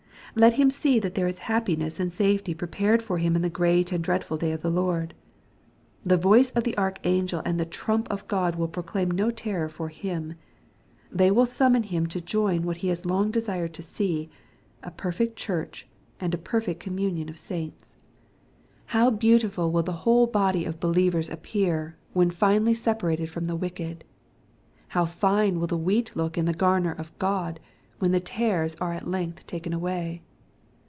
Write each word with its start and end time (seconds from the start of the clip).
Let 0.33 0.53
him 0.53 0.69
see 0.71 0.97
that 0.97 1.15
there 1.15 1.27
is 1.27 1.39
happiness 1.39 1.99
and 1.99 2.09
safety 2.09 2.53
prepared 2.53 3.03
for 3.03 3.17
him 3.17 3.35
in 3.35 3.41
the 3.41 3.49
great 3.49 3.91
and 3.91 4.01
dreadful 4.01 4.37
day 4.37 4.53
of 4.53 4.61
the 4.61 4.69
Lord. 4.71 5.13
The 6.05 6.15
voice 6.15 6.51
of 6.51 6.63
the 6.63 6.77
archangel 6.77 7.41
and 7.43 7.59
the 7.59 7.65
trump 7.65 8.07
of 8.09 8.29
God 8.29 8.55
will 8.55 8.69
prockim 8.69 9.11
no 9.11 9.29
terror 9.29 9.67
for 9.67 9.89
him. 9.89 10.35
They 11.11 11.31
will 11.31 11.45
summon 11.45 11.83
him 11.83 12.07
to 12.07 12.21
join 12.21 12.63
wkit 12.63 12.77
he 12.77 12.87
has 12.87 13.05
long 13.05 13.29
desired 13.29 13.73
to 13.73 13.81
see, 13.81 14.29
a 14.81 14.89
perfect 14.91 15.35
Church 15.35 15.85
and 16.17 16.33
a 16.33 16.37
perfect 16.37 16.79
communion 16.79 17.27
of 17.27 17.37
saints. 17.37 17.97
How 18.85 19.09
beauti" 19.11 19.43
150 19.43 19.47
EXPOSITORY 19.47 19.51
THOUGHTS. 19.51 19.63
fid 19.65 19.73
will 19.73 19.83
the 19.83 19.99
whole 20.03 20.27
body 20.27 20.63
of 20.63 20.79
believers 20.79 21.29
api 21.29 21.59
ear, 21.59 21.97
when 22.13 22.31
finally 22.31 22.73
separated 22.73 23.29
from 23.29 23.47
the 23.47 23.57
wicked! 23.57 24.05
How 24.89 25.03
fine 25.05 25.59
will 25.59 25.67
the 25.67 25.77
wheat 25.77 26.15
look 26.15 26.37
in 26.37 26.45
the 26.45 26.53
gamer 26.53 26.93
of 26.93 27.11
God, 27.19 27.59
when 27.99 28.11
the 28.13 28.19
tares 28.19 28.73
are 28.81 28.93
at 28.93 29.07
length 29.07 29.45
taken 29.45 29.73
away 29.73 30.23